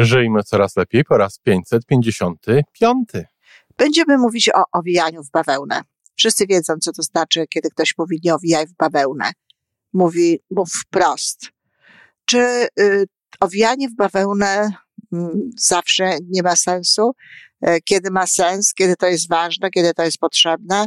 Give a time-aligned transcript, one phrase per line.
[0.00, 3.08] Żyjmy coraz lepiej po raz 555.
[3.78, 5.82] Będziemy mówić o owijaniu w bawełnę.
[6.16, 9.30] Wszyscy wiedzą, co to znaczy, kiedy ktoś mówi nie owijaj w bawełnę.
[9.92, 11.50] Mówi, mów wprost.
[12.24, 13.06] Czy y,
[13.40, 14.70] owijanie w bawełnę
[15.14, 15.16] y,
[15.56, 17.12] zawsze nie ma sensu?
[17.66, 18.74] Y, kiedy ma sens?
[18.74, 19.70] Kiedy to jest ważne?
[19.70, 20.86] Kiedy to jest potrzebne?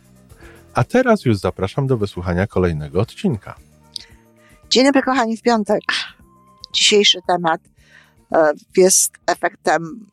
[0.73, 3.55] a teraz już zapraszam do wysłuchania kolejnego odcinka.
[4.69, 5.81] Dzień dobry, kochani, w piątek.
[6.73, 7.61] Dzisiejszy temat
[8.31, 10.05] e, jest efektem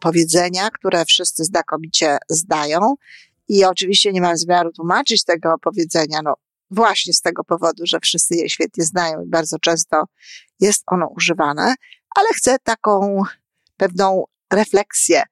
[0.00, 2.94] powiedzenia, które wszyscy znakomicie zdają.
[3.48, 6.34] I oczywiście nie mam zamiaru tłumaczyć tego powiedzenia, no
[6.70, 10.04] właśnie z tego powodu, że wszyscy je świetnie znają i bardzo często
[10.60, 11.74] jest ono używane,
[12.16, 13.22] ale chcę taką
[13.76, 15.22] pewną refleksję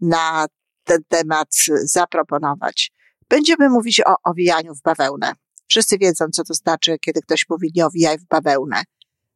[0.00, 0.46] na
[0.84, 1.48] ten temat
[1.84, 2.92] zaproponować.
[3.32, 5.32] Będziemy mówić o owijaniu w bawełnę.
[5.68, 8.82] Wszyscy wiedzą, co to znaczy, kiedy ktoś mówi nie owijaj w bawełnę.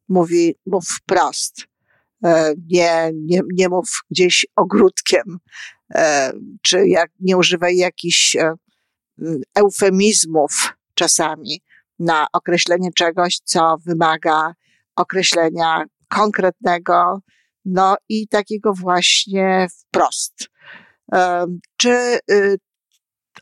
[0.09, 1.65] Mówi, mów wprost.
[2.25, 5.39] E, nie, nie, nie mów gdzieś ogródkiem,
[5.95, 8.55] e, czy jak, nie używaj jakichś e,
[9.55, 11.63] eufemizmów czasami
[11.99, 14.55] na określenie czegoś, co wymaga
[14.97, 17.21] określenia konkretnego,
[17.65, 20.49] no i takiego właśnie wprost.
[21.77, 22.57] Czy y,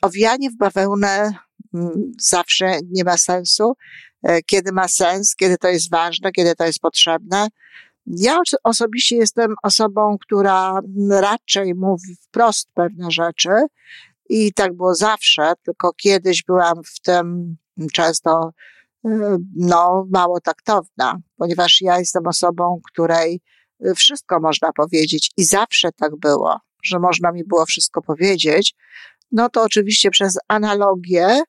[0.03, 1.33] owijanie w bawełnę
[1.75, 3.73] mm, zawsze nie ma sensu.
[4.23, 7.49] E, kiedy ma sens, kiedy to jest ważne, kiedy to jest potrzebne.
[8.07, 13.51] Ja osobiście jestem osobą, która raczej mówi wprost pewne rzeczy
[14.29, 17.57] i tak było zawsze, tylko kiedyś byłam w tym
[17.93, 18.51] często
[19.05, 23.41] e, no, mało taktowna, ponieważ ja jestem osobą, której
[23.85, 28.75] e, wszystko można powiedzieć i zawsze tak było, że można mi było wszystko powiedzieć,
[29.35, 31.43] no to oczywiście przez analogię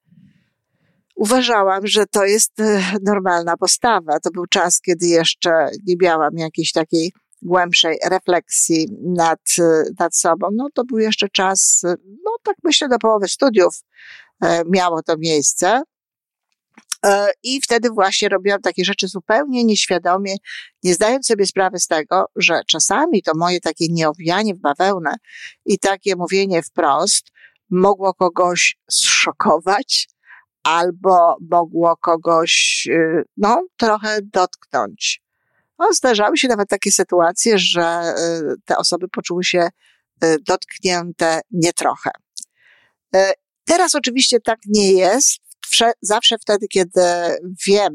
[1.15, 4.19] uważałam, że to jest e, normalna postawa.
[4.19, 10.47] To był czas, kiedy jeszcze nie miałam jakiejś takiej głębszej refleksji nad, e, nad sobą.
[10.53, 13.75] No to był jeszcze czas, e, no tak myślę, do połowy studiów
[14.71, 15.81] miało to miejsce.
[17.43, 20.35] I wtedy właśnie robiłam takie rzeczy zupełnie nieświadomie,
[20.83, 25.15] nie zdając sobie sprawy z tego, że czasami to moje takie nieowijanie w bawełnę
[25.65, 27.31] i takie mówienie wprost
[27.69, 30.09] mogło kogoś zszokować,
[30.63, 35.21] albo mogło kogoś, y, no, trochę dotknąć.
[35.79, 39.67] No, zdarzały się nawet takie sytuacje, że y, te osoby poczuły się
[40.23, 42.11] y, dotknięte nie trochę.
[43.65, 45.39] Teraz oczywiście tak nie jest.
[46.01, 47.01] Zawsze wtedy, kiedy
[47.67, 47.93] wiem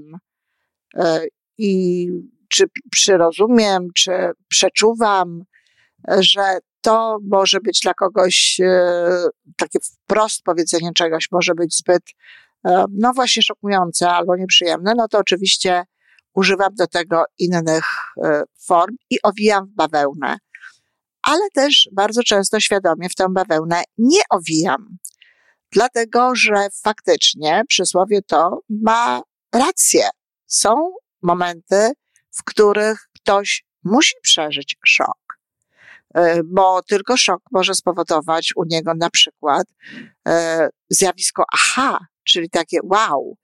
[1.59, 2.07] i
[2.49, 4.13] czy przyrozumiem, czy
[4.49, 5.43] przeczuwam,
[6.19, 12.03] że to może być dla kogoś e, takie wprost powiedzenie czegoś, może być zbyt,
[12.65, 15.85] e, no właśnie szokujące albo nieprzyjemne, no to oczywiście
[16.35, 17.85] używam do tego innych
[18.25, 20.39] e, form i owijam w bawełnę.
[21.23, 24.99] Ale też bardzo często świadomie w tę bawełnę nie owijam,
[25.73, 29.23] dlatego że faktycznie przysłowie to ma
[29.55, 30.09] rację.
[30.47, 30.93] Są
[31.23, 31.93] momenty,
[32.31, 35.20] w których ktoś musi przeżyć szok
[36.45, 39.67] bo tylko szok może spowodować u niego na przykład
[40.29, 43.37] e, zjawisko aha, czyli takie wow.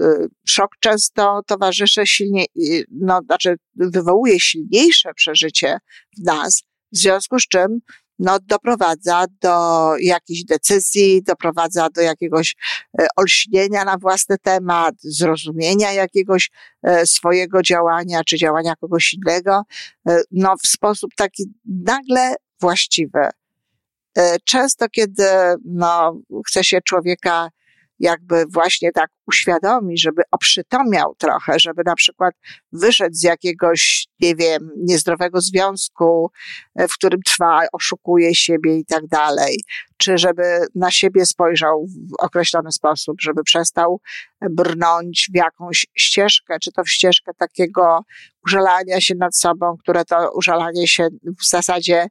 [0.00, 2.44] E, szok często towarzyszy silnie,
[2.90, 5.78] no, znaczy wywołuje silniejsze przeżycie
[6.18, 7.80] w nas, w związku z czym
[8.18, 12.56] no, doprowadza do jakichś decyzji, doprowadza do jakiegoś
[13.00, 16.50] e, olśnienia na własny temat, zrozumienia jakiegoś
[16.82, 19.62] e, swojego działania czy działania kogoś innego,
[20.08, 23.28] e, no, w sposób taki nagle właściwy.
[24.44, 25.24] Często, kiedy
[25.64, 27.48] no, chce się człowieka
[27.98, 32.34] jakby właśnie tak uświadomi, żeby oprzytomniał trochę, żeby na przykład
[32.72, 36.30] wyszedł z jakiegoś, nie wiem, niezdrowego związku,
[36.74, 39.60] e, w którym trwa, oszukuje siebie i tak dalej,
[39.96, 40.42] czy żeby
[40.74, 44.00] na siebie spojrzał w określony sposób, żeby przestał
[44.50, 48.00] brnąć w jakąś ścieżkę, czy to w ścieżkę takiego
[48.46, 51.08] użalania się nad sobą, które to użalanie się
[51.40, 52.06] w zasadzie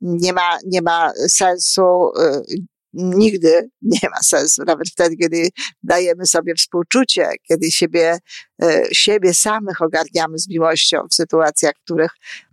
[0.00, 5.48] nie ma, nie ma sensu, y, nigdy nie ma sensu, nawet wtedy, kiedy
[5.82, 8.18] dajemy sobie współczucie, kiedy siebie,
[8.62, 12.10] e, siebie samych ogarniamy z miłością w sytuacjach, w których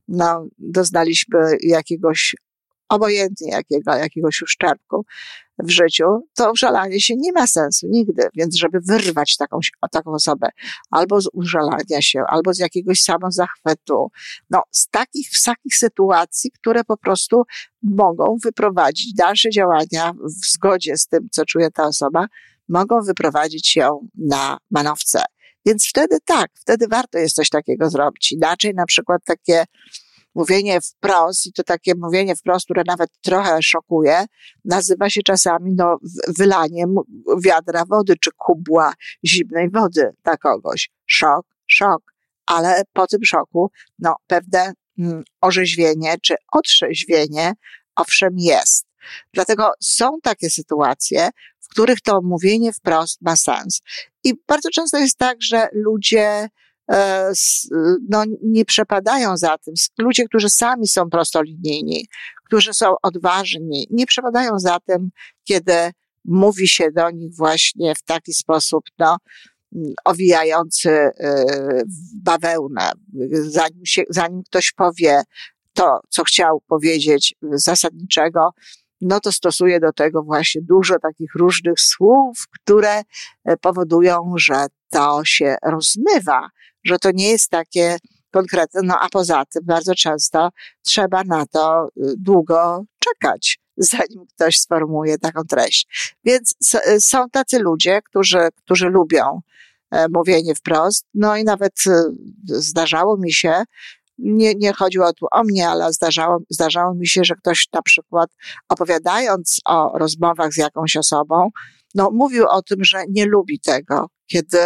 [0.07, 2.36] no, doznaliśmy jakiegoś
[2.89, 5.06] obojętnie jakiego, jakiegoś uszczerbku
[5.63, 8.23] w życiu, to użalanie się nie ma sensu nigdy.
[8.35, 9.59] Więc żeby wyrwać taką,
[9.91, 10.50] taką osobę
[10.91, 14.11] albo z użalania się, albo z jakiegoś samozachwytu,
[14.50, 17.44] no z takich, z takich sytuacji, które po prostu
[17.83, 22.27] mogą wyprowadzić dalsze działania w zgodzie z tym, co czuje ta osoba,
[22.69, 25.23] mogą wyprowadzić ją na manowce.
[25.65, 28.31] Więc wtedy tak, wtedy warto jest coś takiego zrobić.
[28.31, 29.65] Inaczej na przykład takie
[30.39, 34.25] mówienie wprost, i to takie mówienie wprost, które nawet trochę szokuje,
[34.65, 35.97] nazywa się czasami no,
[36.38, 36.95] wylaniem
[37.44, 38.94] wiadra wody czy kubła
[39.25, 40.89] zimnej wody dla kogoś.
[41.06, 42.13] Szok, szok.
[42.45, 47.53] Ale po tym szoku, no, pewne mm, orzeźwienie czy otrzeźwienie,
[47.95, 48.85] owszem, jest.
[49.33, 53.81] Dlatego są takie sytuacje, w których to mówienie wprost ma sens.
[54.24, 56.50] I bardzo często jest tak, że ludzie
[58.09, 59.74] no, nie przepadają za tym.
[59.97, 62.07] Ludzie, którzy sami są prostolinijni,
[62.45, 65.09] którzy są odważni, nie przepadają za tym,
[65.44, 65.91] kiedy
[66.25, 69.18] mówi się do nich właśnie w taki sposób, no,
[70.06, 71.12] owijający e,
[72.24, 72.92] bawełnę.
[73.31, 75.21] Zanim, się, zanim ktoś powie
[75.74, 78.50] to, co chciał powiedzieć zasadniczego,
[79.01, 83.01] no to stosuje do tego właśnie dużo takich różnych słów, które
[83.45, 86.50] e, powodują, że to się rozmywa,
[86.84, 87.98] że to nie jest takie
[88.31, 90.50] konkretne, no a poza tym bardzo często
[90.81, 96.16] trzeba na to y, długo czekać, zanim ktoś sformułuje taką treść.
[96.26, 96.56] Więc
[96.88, 99.42] y, są tacy ludzie, którzy, którzy lubią
[99.92, 101.92] e, mówienie wprost, no i nawet y,
[102.46, 103.64] zdarzało mi się,
[104.18, 108.30] nie, nie chodziło tu o mnie, ale zdarzało, zdarzało mi się, że ktoś na przykład
[108.70, 111.50] opowiadając o rozmowach z jakąś osobą,
[111.96, 114.60] no mówił o tym, że nie lubi tego, kiedy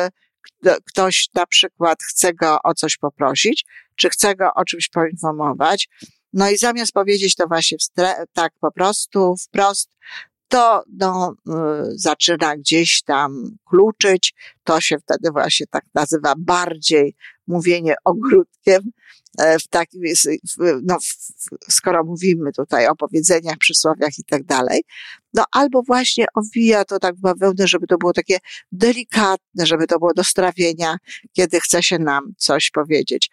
[0.86, 3.66] ktoś na przykład chce go o coś poprosić,
[3.96, 5.90] czy chce go o czymś poinformować,
[6.34, 7.78] no i zamiast powiedzieć to właśnie
[8.34, 9.90] tak po prostu, wprost,
[10.48, 11.54] to no, y,
[11.96, 14.34] zaczyna gdzieś tam kluczyć.
[14.64, 17.16] To się wtedy właśnie tak nazywa bardziej
[17.48, 18.92] mówienie ogródkiem.
[19.40, 20.02] E, w takim,
[20.84, 20.98] no,
[21.70, 24.84] skoro mówimy tutaj o powiedzeniach, przysłowiach i tak dalej,
[25.34, 28.38] no albo właśnie owija to tak w bawełnę, żeby to było takie
[28.72, 30.98] delikatne, żeby to było do strawienia,
[31.34, 33.30] kiedy chce się nam coś powiedzieć.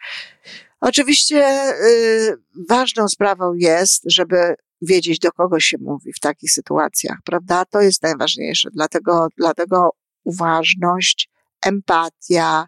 [0.80, 2.36] Oczywiście y,
[2.68, 7.64] ważną sprawą jest, żeby wiedzieć, do kogo się mówi w takich sytuacjach, prawda?
[7.64, 8.68] To jest najważniejsze.
[8.72, 9.90] Dlatego, dlatego
[10.24, 11.30] uważność,
[11.66, 12.66] empatia,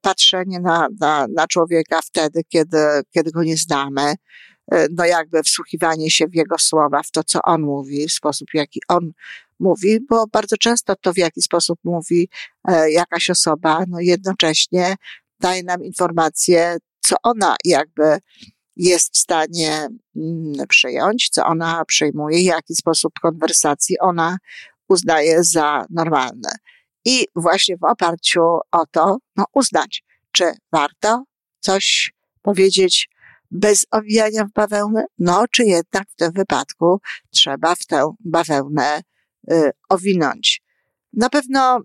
[0.00, 2.78] patrzenie na, na, na człowieka wtedy, kiedy,
[3.10, 4.14] kiedy go nie znamy,
[4.74, 8.48] y, no jakby wsłuchiwanie się w jego słowa, w to, co on mówi, w sposób,
[8.50, 9.12] w jaki on
[9.60, 12.28] mówi, bo bardzo często to, w jaki sposób mówi
[12.68, 14.94] e, jakaś osoba, no jednocześnie
[15.40, 18.18] daje nam informację, co ona jakby
[18.76, 24.38] jest w stanie mm, przyjąć, co ona przyjmuje, jaki sposób konwersacji ona
[24.88, 26.50] uznaje za normalne.
[27.04, 28.40] I właśnie w oparciu
[28.72, 31.24] o to, no, uznać, czy warto
[31.60, 32.12] coś
[32.42, 33.08] powiedzieć
[33.50, 37.00] bez owijania w bawełnę, no, czy jednak w tym wypadku
[37.30, 39.02] trzeba w tę bawełnę
[39.52, 40.62] y, owinąć.
[41.12, 41.80] Na pewno y,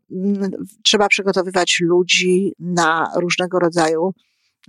[0.84, 4.14] trzeba przygotowywać ludzi na różnego rodzaju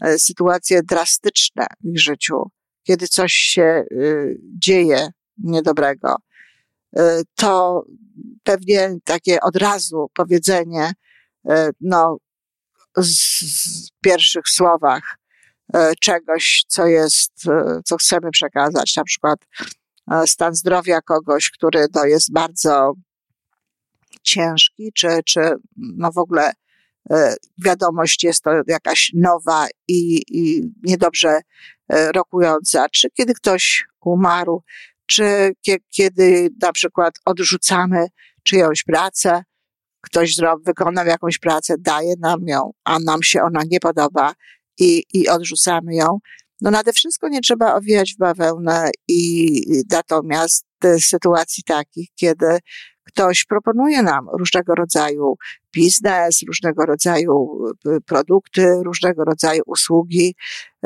[0.00, 2.50] E, sytuacje drastyczne w ich życiu,
[2.82, 5.08] kiedy coś się y, dzieje
[5.38, 6.16] niedobrego,
[7.34, 7.84] to
[8.42, 10.92] pewnie takie od razu powiedzenie,
[11.48, 12.16] e, no,
[12.96, 15.18] z pierwszych słowach
[16.00, 17.32] czegoś, co jest,
[17.84, 19.38] co chcemy przekazać, na przykład
[20.26, 22.92] stan zdrowia kogoś, który to jest bardzo
[24.22, 25.40] ciężki, czy, czy
[25.76, 26.52] no w ogóle
[27.10, 31.40] E, wiadomość jest to jakaś nowa i, i niedobrze
[31.88, 34.62] e, rokująca, czy kiedy ktoś umarł,
[35.06, 35.52] czy
[35.90, 38.06] kiedy na przykład odrzucamy
[38.42, 39.42] czyjąś pracę,
[40.00, 44.34] ktoś wykonał jakąś pracę, daje nam ją, a nam się ona nie podoba
[44.78, 46.18] i, i odrzucamy ją.
[46.60, 50.66] No nade wszystko nie trzeba owijać w bawełnę i natomiast
[51.00, 52.58] sytuacji takich, kiedy
[53.14, 55.36] ktoś proponuje nam różnego rodzaju
[55.72, 60.34] biznes, różnego rodzaju y, produkty, różnego rodzaju usługi.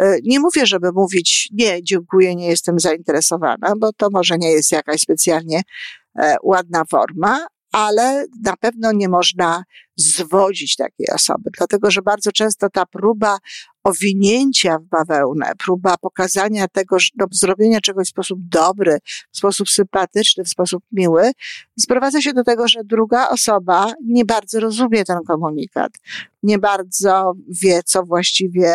[0.01, 4.73] Y, nie mówię, żeby mówić nie, dziękuję, nie jestem zainteresowana, bo to może nie jest
[4.73, 5.63] jakaś specjalnie
[6.19, 9.65] e, ładna forma, ale na pewno nie można
[9.97, 13.39] zwodzić takiej osoby, dlatego że bardzo często ta próba
[13.85, 18.99] owinięcia w bawełnę, próba pokazania tego, no, zrobienia czegoś w sposób dobry,
[19.33, 21.33] w sposób sympatyczny, w sposób miły,
[21.79, 25.93] sprowadza się do tego, że druga osoba nie bardzo rozumie ten komunikat,
[26.43, 27.33] nie bardzo
[27.63, 28.69] wie, co właściwie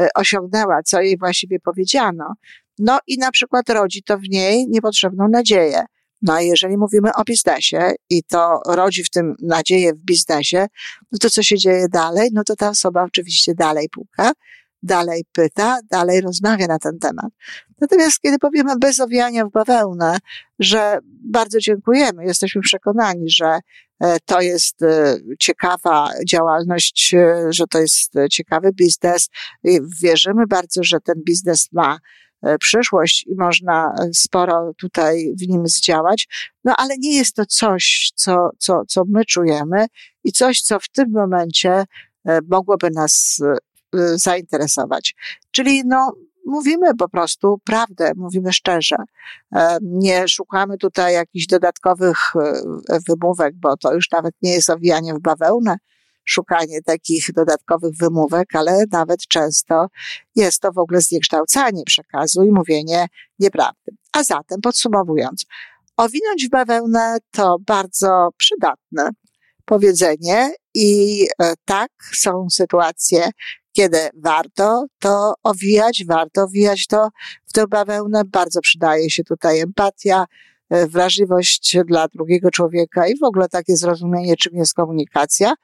[0.00, 2.34] e, osiągnęła, co jej właściwie powiedziano.
[2.78, 5.84] No i na przykład rodzi to w niej niepotrzebną nadzieję.
[6.22, 10.66] No a jeżeli mówimy o biznesie i to rodzi w tym nadzieję w biznesie,
[11.12, 12.30] no to co się dzieje dalej?
[12.32, 14.32] No to ta osoba oczywiście dalej puka,
[14.82, 17.32] dalej pyta, dalej rozmawia na ten temat.
[17.80, 20.18] Natomiast kiedy powiemy bez owijania w bawełnę,
[20.58, 23.58] że bardzo dziękujemy, jesteśmy przekonani, że
[24.00, 29.28] e, to jest e, ciekawa działalność, e, że to jest ciekawy biznes.
[30.02, 31.98] Wierzymy bardzo, że ten biznes ma
[32.60, 36.28] przyszłość i można e, sporo tutaj w nim zdziałać,
[36.64, 39.86] no ale nie jest to coś, co, co, co my czujemy
[40.24, 41.84] i coś, co w tym momencie
[42.24, 43.42] e, mogłoby nas
[44.14, 45.14] zainteresować.
[45.50, 46.12] Czyli no,
[46.46, 48.96] mówimy po prostu prawdę, mówimy szczerze.
[49.82, 52.18] Nie szukamy tutaj jakichś dodatkowych
[53.08, 55.76] wymówek, bo to już nawet nie jest owijanie w bawełnę,
[56.30, 59.86] szukanie takich dodatkowych wymówek, ale nawet często
[60.36, 63.06] jest to w ogóle zniekształcanie przekazu i mówienie
[63.38, 63.92] nieprawdy.
[64.12, 65.46] A zatem podsumowując,
[65.96, 69.10] owinąć w bawełnę to bardzo przydatne
[69.64, 73.30] powiedzenie i e, tak są sytuacje,
[73.72, 77.08] kiedy warto to owijać, warto owijać to
[77.46, 78.22] w tę bawełnę.
[78.24, 80.24] Bardzo przydaje się tutaj empatia,
[80.70, 85.54] e, wrażliwość dla drugiego człowieka i w ogóle takie zrozumienie, czym jest komunikacja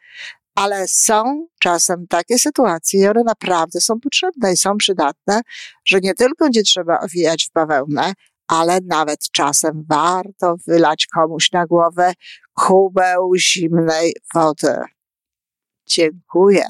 [0.57, 5.41] ale są czasem takie sytuacje i one naprawdę są potrzebne i są przydatne,
[5.85, 8.13] że nie tylko nie trzeba owijać w bawełnę,
[8.49, 12.13] ale nawet czasem warto wylać komuś na głowę
[12.55, 14.79] kubeł zimnej wody.
[15.87, 16.65] Dziękuję.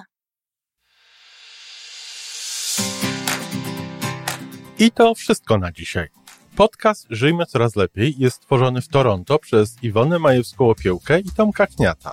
[4.78, 6.08] I to wszystko na dzisiaj.
[6.56, 12.12] Podcast Żyjmy Coraz Lepiej jest stworzony w Toronto przez Iwonę Majewską-Opiełkę i Tomka Kniata.